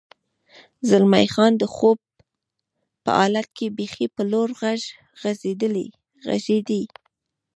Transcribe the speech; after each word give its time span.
زلمی 0.89 1.27
خان: 1.33 1.53
د 1.57 1.63
خوب 1.75 1.97
په 3.03 3.09
حالت 3.19 3.47
کې 3.57 3.75
بېخي 3.77 4.05
په 4.15 4.21
لوړ 4.31 4.47
غږ 4.61 4.81
غږېدې. 6.25 6.83